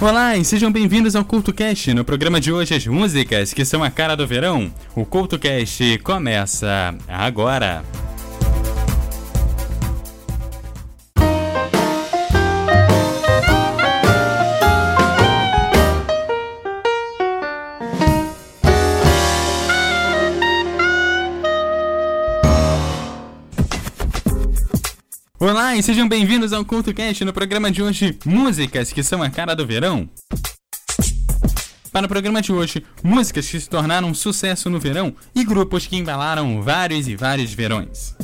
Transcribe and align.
Olá 0.00 0.36
e 0.36 0.44
sejam 0.44 0.72
bem-vindos 0.72 1.14
ao 1.14 1.24
CultoCast. 1.24 1.94
No 1.94 2.04
programa 2.04 2.40
de 2.40 2.52
hoje, 2.52 2.74
as 2.74 2.86
músicas 2.86 3.54
que 3.54 3.64
são 3.64 3.82
a 3.82 3.90
cara 3.90 4.16
do 4.16 4.26
verão. 4.26 4.72
O 4.94 5.06
CultoCast 5.06 5.98
começa 5.98 6.94
agora. 7.08 7.82
Olá 25.46 25.76
e 25.76 25.82
sejam 25.82 26.08
bem-vindos 26.08 26.54
ao 26.54 26.64
CultoCast 26.64 27.22
no 27.22 27.30
programa 27.30 27.70
de 27.70 27.82
hoje, 27.82 28.18
músicas 28.24 28.90
que 28.90 29.02
são 29.02 29.22
a 29.22 29.28
cara 29.28 29.54
do 29.54 29.66
verão. 29.66 30.08
Para 31.92 32.06
o 32.06 32.08
programa 32.08 32.40
de 32.40 32.50
hoje, 32.50 32.82
músicas 33.02 33.46
que 33.50 33.60
se 33.60 33.68
tornaram 33.68 34.08
um 34.08 34.14
sucesso 34.14 34.70
no 34.70 34.80
verão 34.80 35.14
e 35.34 35.44
grupos 35.44 35.86
que 35.86 35.98
embalaram 35.98 36.62
vários 36.62 37.06
e 37.08 37.14
vários 37.14 37.52
verões. 37.52 38.16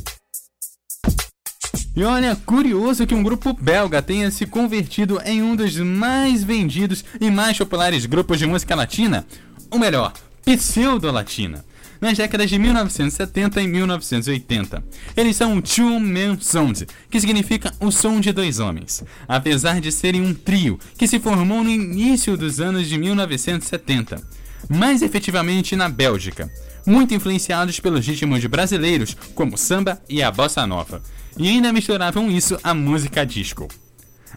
E 1.95 2.03
olha, 2.05 2.35
curioso 2.37 3.07
que 3.07 3.15
um 3.15 3.23
grupo 3.23 3.53
belga 3.53 4.01
tenha 4.01 4.31
se 4.31 4.47
convertido 4.47 5.21
em 5.23 5.43
um 5.43 5.55
dos 5.55 5.77
mais 5.77 6.43
vendidos 6.43 7.05
e 7.21 7.31
mais 7.31 7.59
populares 7.59 8.07
grupos 8.07 8.39
de 8.39 8.47
música 8.47 8.75
latina, 8.75 9.27
ou 9.71 9.79
melhor, 9.79 10.15
pseudo-latina 10.43 11.63
nas 12.01 12.17
décadas 12.17 12.49
de 12.49 12.59
1970 12.59 13.61
e 13.61 13.67
1980. 13.67 14.83
Eles 15.17 15.37
são 15.37 15.57
o 15.57 15.63
Two 15.63 16.01
Man 16.01 16.39
Sound, 16.41 16.87
que 17.11 17.21
significa 17.21 17.73
o 17.79 17.91
som 17.91 18.21
de 18.21 18.33
dois 18.33 18.59
homens, 18.59 19.05
apesar 19.29 19.81
de 19.81 19.93
serem 19.93 20.23
um 20.23 20.33
trio 20.33 20.79
que 20.97 21.07
se 21.07 21.21
formou 21.21 21.63
no 21.63 21.71
início 21.71 22.37
dos 22.37 22.61
anos 22.61 22.89
de 22.89 22.97
1970, 22.97 24.21
mais 24.69 25.03
efetivamente 25.03 25.77
na 25.77 25.89
Bélgica, 25.89 26.51
muito 26.87 27.15
influenciados 27.15 27.79
pelos 27.81 28.07
ritmos 28.07 28.45
brasileiros 28.47 29.17
como 29.35 29.59
samba 29.59 30.01
e 30.09 30.23
a 30.23 30.31
bossa 30.31 30.67
nova, 30.67 31.03
e 31.37 31.49
ainda 31.49 31.73
misturavam 31.73 32.31
isso 32.31 32.59
à 32.63 32.75
música 32.75 33.25
disco. 33.25 33.69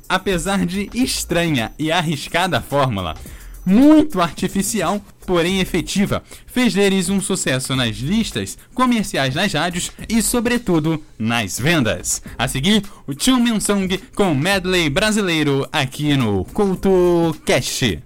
Apesar 0.07 0.65
de 0.65 0.89
estranha 0.93 1.71
e 1.79 1.91
arriscada 1.91 2.61
fórmula, 2.61 3.15
muito 3.65 4.21
artificial, 4.21 5.01
porém 5.25 5.59
efetiva, 5.59 6.23
fez 6.45 6.73
deles 6.73 7.09
um 7.09 7.21
sucesso 7.21 7.75
nas 7.75 7.97
listas 7.97 8.57
comerciais 8.73 9.35
nas 9.35 9.53
rádios 9.53 9.91
e, 10.07 10.21
sobretudo, 10.21 11.03
nas 11.17 11.59
vendas. 11.59 12.21
A 12.37 12.47
seguir, 12.47 12.83
o 13.07 13.13
Tio 13.13 13.37
Song 13.61 13.97
com 14.15 14.33
medley 14.33 14.89
brasileiro 14.89 15.67
aqui 15.71 16.15
no 16.15 16.45
Culto 16.45 17.35
Cast. 17.45 18.01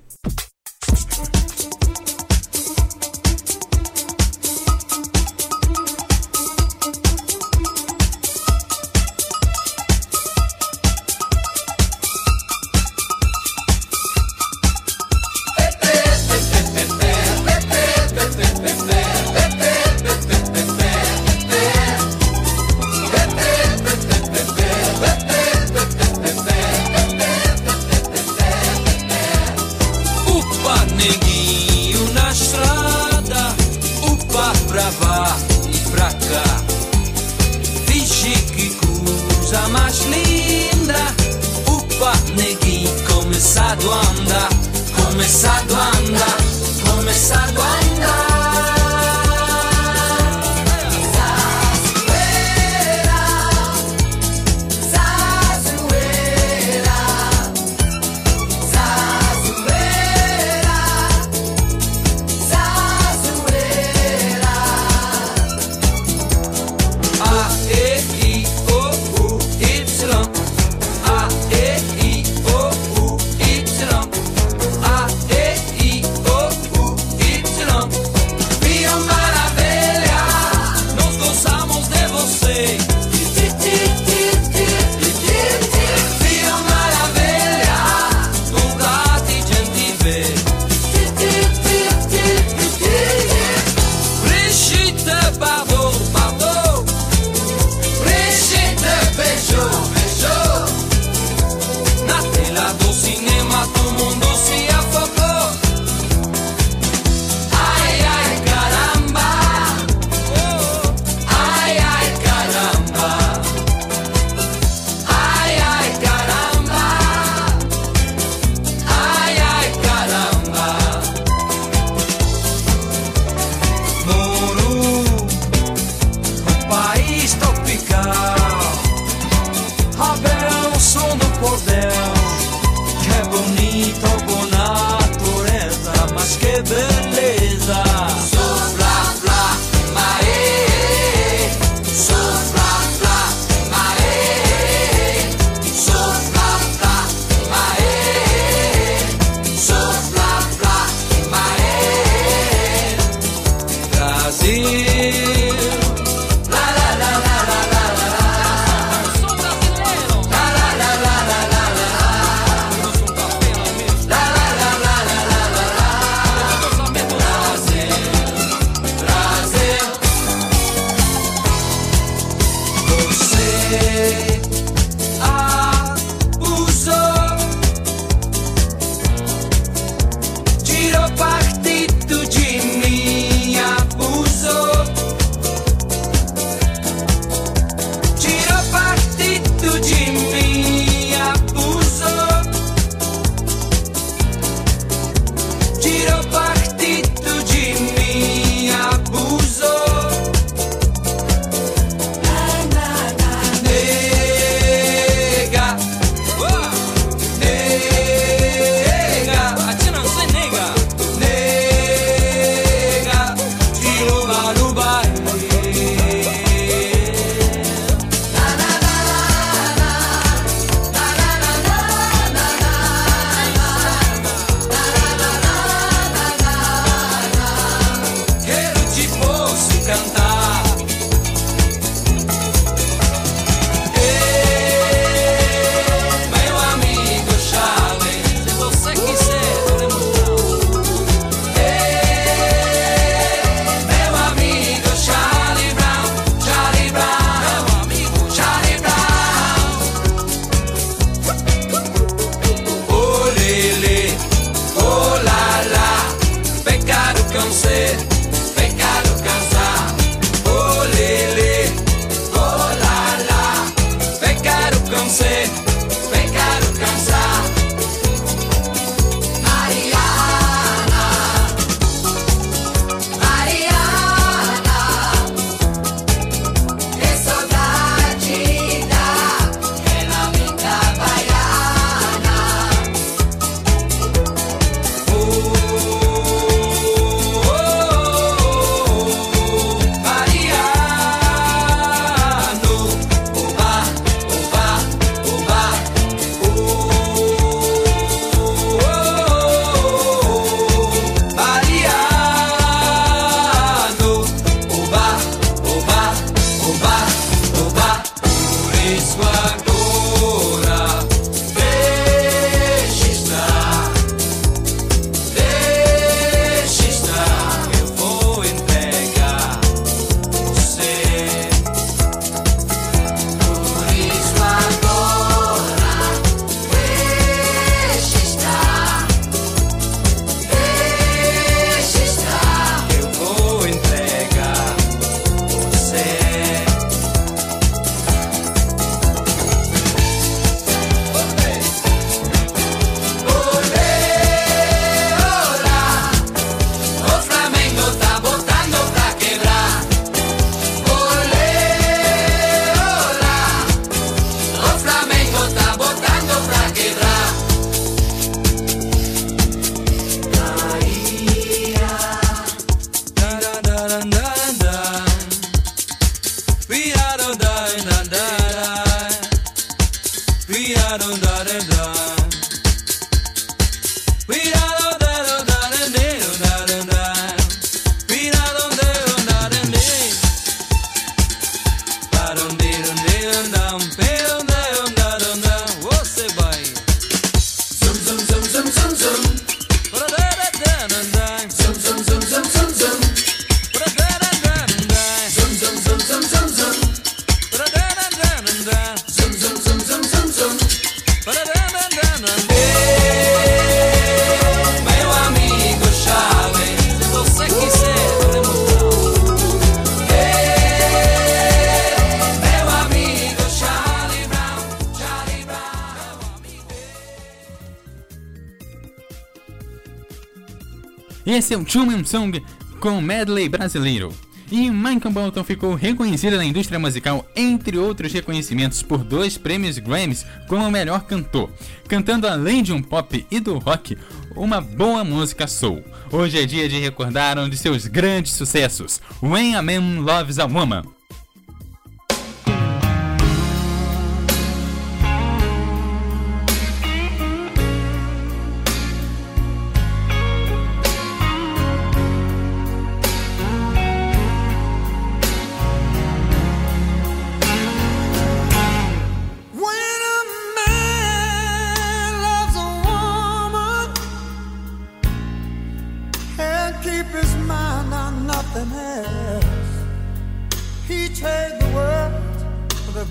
Esse 421.38 421.54
é 421.54 421.58
o 421.58 421.64
Truman 421.64 422.04
Song 422.04 422.44
com 422.80 423.00
medley 423.00 423.48
brasileiro. 423.48 424.12
E 424.52 424.72
Michael 424.72 425.12
Bolton 425.12 425.44
ficou 425.44 425.76
reconhecido 425.76 426.36
na 426.36 426.44
indústria 426.44 426.80
musical, 426.80 427.30
entre 427.36 427.78
outros 427.78 428.12
reconhecimentos, 428.12 428.82
por 428.82 429.04
dois 429.04 429.38
prêmios 429.38 429.78
Grammys 429.78 430.26
como 430.48 430.72
melhor 430.72 431.04
cantor, 431.04 431.52
cantando 431.88 432.28
além 432.28 432.64
de 432.64 432.74
um 432.74 432.82
pop 432.82 433.24
e 433.30 433.40
do 433.40 433.60
rock, 433.60 433.96
uma 434.36 434.60
boa 434.60 435.04
música 435.04 435.46
soul. 435.46 435.84
Hoje 436.12 436.42
é 436.42 436.46
dia 436.48 436.68
de 436.68 436.80
recordar 436.80 437.38
um 437.38 437.48
de 437.48 437.56
seus 437.56 437.86
grandes 437.86 438.32
sucessos, 438.32 439.00
When 439.22 439.54
a 439.54 439.62
Man 439.62 440.00
Loves 440.02 440.40
a 440.40 440.46
Woman, 440.46 440.86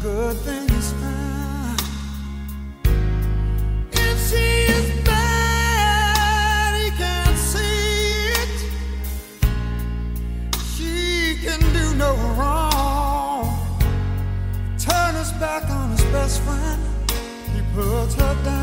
good 0.03 0.37
thing 0.39 0.69
is 0.71 0.93
found. 0.93 1.81
If 3.93 4.29
she 4.29 4.47
is 4.77 5.05
bad, 5.05 6.75
he 6.83 6.91
can't 6.97 7.39
see 7.39 8.33
it. 8.43 8.57
She 10.75 11.37
can 11.45 11.61
do 11.73 11.95
no 11.97 12.15
wrong. 12.37 13.47
Turn 14.79 15.15
his 15.15 15.33
back 15.33 15.69
on 15.71 15.91
his 15.91 16.05
best 16.13 16.43
friend. 16.43 16.83
He 17.55 17.63
puts 17.75 18.15
her 18.15 18.35
down. 18.45 18.56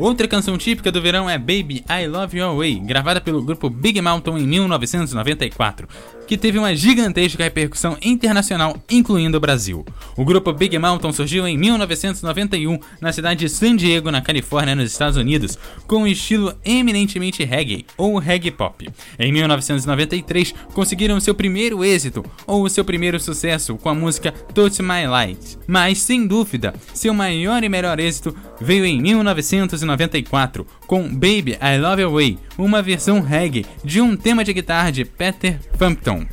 Outra 0.00 0.26
canção 0.26 0.56
típica 0.56 0.90
do 0.90 1.02
verão 1.02 1.28
é 1.28 1.36
Baby 1.36 1.84
I 1.86 2.06
Love 2.06 2.38
Your 2.38 2.56
Way, 2.56 2.80
gravada 2.80 3.20
pelo 3.20 3.42
grupo 3.42 3.68
Big 3.68 4.00
Mountain 4.00 4.38
em 4.38 4.46
1994, 4.46 5.86
que 6.26 6.38
teve 6.38 6.58
uma 6.58 6.74
gigantesca 6.74 7.44
repercussão 7.44 7.98
internacional, 8.00 8.82
incluindo 8.90 9.36
o 9.36 9.40
Brasil. 9.40 9.84
O 10.16 10.24
grupo 10.24 10.54
Big 10.54 10.78
Mountain 10.78 11.12
surgiu 11.12 11.46
em 11.46 11.58
1991 11.58 12.78
na 12.98 13.12
cidade 13.12 13.40
de 13.40 13.50
San 13.50 13.76
Diego, 13.76 14.10
na 14.10 14.22
Califórnia, 14.22 14.74
nos 14.74 14.90
Estados 14.90 15.18
Unidos, 15.18 15.58
com 15.86 15.96
um 15.96 16.06
estilo 16.06 16.54
eminentemente 16.64 17.44
reggae 17.44 17.84
ou 17.98 18.16
reggae 18.18 18.50
pop. 18.50 18.88
Em 19.18 19.30
1993, 19.30 20.54
conseguiram 20.72 21.20
seu 21.20 21.34
primeiro 21.34 21.84
êxito 21.84 22.24
ou 22.46 22.66
seu 22.70 22.86
primeiro 22.86 23.20
sucesso 23.20 23.76
com 23.76 23.90
a 23.90 23.94
música 23.94 24.32
Touch 24.54 24.80
My 24.80 25.06
Light, 25.06 25.58
mas 25.66 25.98
sem 25.98 26.26
dúvida, 26.26 26.72
seu 26.94 27.12
maior 27.12 27.62
e 27.62 27.68
melhor 27.68 28.00
êxito 28.00 28.34
veio 28.60 28.84
em 28.84 29.00
1994 29.00 30.66
com 30.86 31.08
Baby 31.08 31.58
I 31.60 31.78
Love 31.80 32.02
Your 32.02 32.12
Way, 32.12 32.38
uma 32.58 32.82
versão 32.82 33.20
reggae 33.20 33.66
de 33.82 34.00
um 34.00 34.16
tema 34.16 34.44
de 34.44 34.52
guitarra 34.52 34.90
de 34.90 35.04
Peter 35.04 35.58
Frampton. 35.76 36.26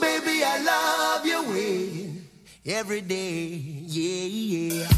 Baby, 0.00 0.42
I 0.42 0.62
love 0.64 1.26
every 2.66 3.00
day, 3.00 3.84
yeah, 3.86 4.26
yeah. 4.26 4.89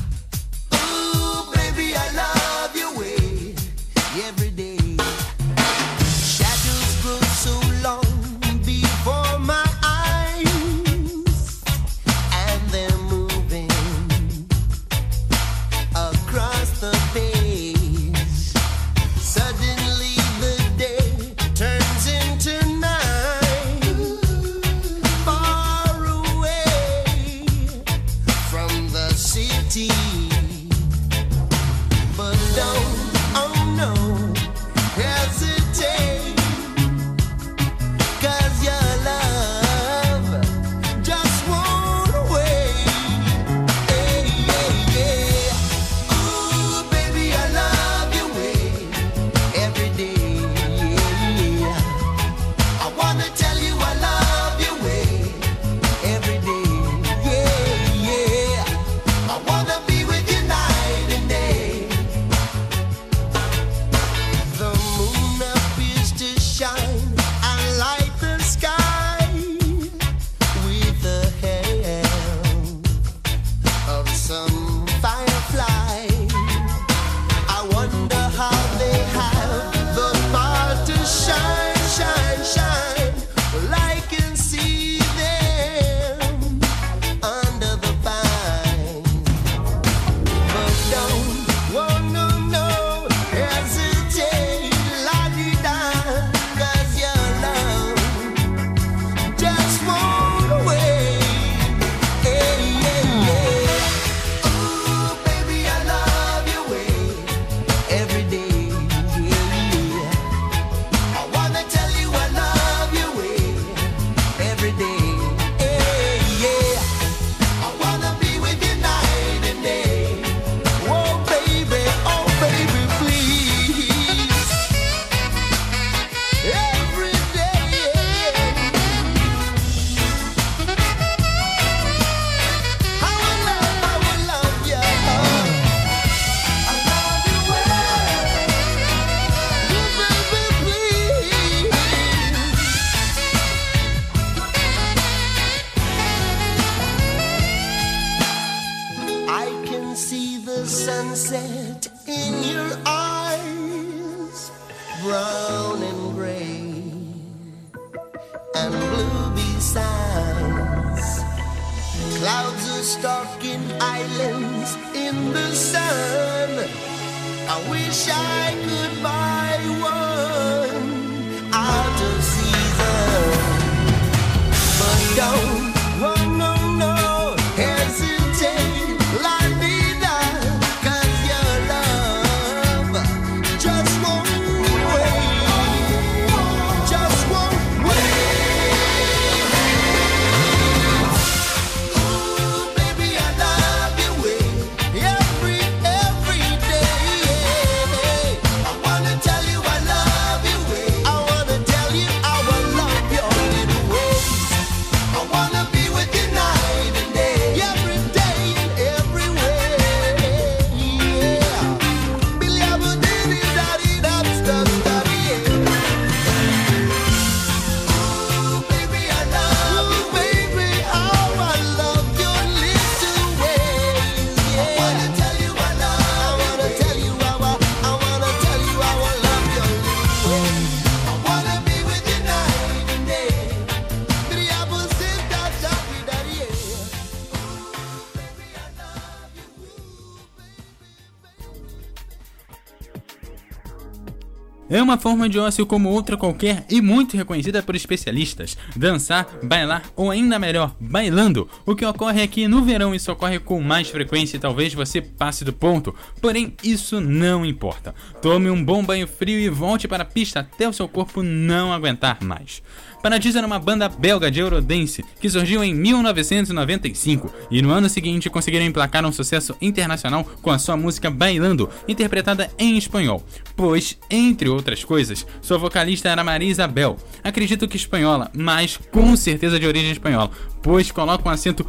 É 244.72 244.82
uma 244.82 244.96
forma 244.96 245.28
de 245.28 245.38
ócio 245.38 245.66
como 245.66 245.90
outra 245.90 246.16
qualquer 246.16 246.64
e 246.70 246.80
muito 246.80 247.14
reconhecida 247.14 247.62
por 247.62 247.76
especialistas. 247.76 248.56
Dançar, 248.74 249.28
bailar 249.42 249.82
ou 249.94 250.10
ainda 250.10 250.38
melhor, 250.38 250.74
bailando. 250.80 251.46
O 251.66 251.76
que 251.76 251.84
ocorre 251.84 252.22
é 252.22 252.26
que 252.26 252.48
no 252.48 252.62
verão 252.62 252.94
isso 252.94 253.12
ocorre 253.12 253.38
com 253.38 253.60
mais 253.60 253.90
frequência 253.90 254.38
e 254.38 254.40
talvez 254.40 254.72
você 254.72 255.02
passe 255.02 255.44
do 255.44 255.52
ponto. 255.52 255.94
Porém, 256.22 256.54
isso 256.64 257.02
não 257.02 257.44
importa. 257.44 257.94
Tome 258.22 258.48
um 258.48 258.64
bom 258.64 258.82
banho 258.82 259.06
frio 259.06 259.38
e 259.38 259.50
volte 259.50 259.86
para 259.86 260.04
a 260.04 260.06
pista 260.06 260.40
até 260.40 260.66
o 260.66 260.72
seu 260.72 260.88
corpo 260.88 261.22
não 261.22 261.70
aguentar 261.70 262.24
mais. 262.24 262.62
Paradiso 263.02 263.36
era 263.36 263.46
uma 263.46 263.58
banda 263.58 263.88
belga 263.88 264.30
de 264.30 264.38
Eurodance 264.38 265.04
que 265.20 265.28
surgiu 265.28 265.64
em 265.64 265.74
1995 265.74 267.32
e 267.50 267.60
no 267.60 267.72
ano 267.72 267.88
seguinte 267.88 268.30
conseguiram 268.30 268.64
emplacar 268.64 269.04
um 269.04 269.10
sucesso 269.10 269.56
internacional 269.60 270.24
com 270.40 270.52
a 270.52 270.58
sua 270.58 270.76
música 270.76 271.10
Bailando, 271.10 271.68
interpretada 271.88 272.48
em 272.56 272.78
espanhol, 272.78 273.24
pois, 273.56 273.98
entre 274.08 274.48
outras 274.48 274.84
coisas, 274.84 275.26
sua 275.40 275.58
vocalista 275.58 276.08
era 276.08 276.22
Maria 276.22 276.48
Isabel, 276.48 276.96
acredito 277.24 277.66
que 277.66 277.76
espanhola, 277.76 278.30
mas 278.32 278.78
com 278.92 279.16
certeza 279.16 279.58
de 279.58 279.66
origem 279.66 279.90
espanhola, 279.90 280.30
pois 280.62 280.92
coloca 280.92 281.28
um 281.28 281.32
acento 281.32 281.66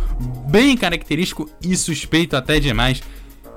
bem 0.48 0.78
característico 0.78 1.50
e 1.64 1.76
suspeito 1.76 2.36
até 2.36 2.60
demais 2.60 3.02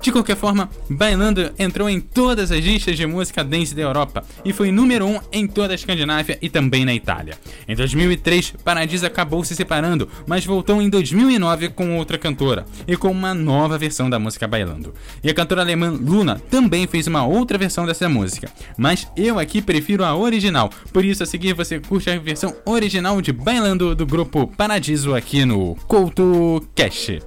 de 0.00 0.12
qualquer 0.12 0.36
forma, 0.36 0.70
Bailando 0.88 1.52
entrou 1.58 1.88
em 1.88 2.00
todas 2.00 2.52
as 2.52 2.64
listas 2.64 2.96
de 2.96 3.06
música 3.06 3.42
dance 3.42 3.74
da 3.74 3.82
Europa 3.82 4.24
e 4.44 4.52
foi 4.52 4.70
número 4.70 5.04
1 5.06 5.08
um 5.08 5.20
em 5.32 5.46
toda 5.46 5.72
a 5.72 5.74
Escandinávia 5.74 6.38
e 6.40 6.48
também 6.48 6.84
na 6.84 6.94
Itália. 6.94 7.36
Em 7.66 7.74
2003, 7.74 8.54
Paradise 8.64 9.04
acabou 9.04 9.42
se 9.44 9.56
separando, 9.56 10.08
mas 10.26 10.44
voltou 10.44 10.80
em 10.80 10.88
2009 10.88 11.70
com 11.70 11.96
outra 11.96 12.18
cantora 12.18 12.64
e 12.86 12.96
com 12.96 13.10
uma 13.10 13.34
nova 13.34 13.76
versão 13.78 14.08
da 14.08 14.18
música 14.18 14.46
Bailando. 14.46 14.94
E 15.24 15.30
a 15.30 15.34
cantora 15.34 15.62
alemã 15.62 15.90
Luna 15.90 16.40
também 16.50 16.86
fez 16.86 17.06
uma 17.06 17.26
outra 17.26 17.58
versão 17.58 17.84
dessa 17.84 18.08
música, 18.08 18.50
mas 18.78 19.08
eu 19.16 19.38
aqui 19.38 19.60
prefiro 19.60 20.04
a 20.04 20.16
original, 20.16 20.70
por 20.92 21.04
isso 21.04 21.22
a 21.22 21.26
seguir 21.26 21.52
você 21.52 21.80
curte 21.80 22.10
a 22.10 22.18
versão 22.18 22.54
original 22.64 23.20
de 23.20 23.32
Bailando 23.32 23.94
do 23.94 24.06
grupo 24.06 24.46
Paradiso 24.46 25.14
aqui 25.14 25.44
no 25.44 25.74
Couto 25.86 26.64
Cash. 26.74 27.18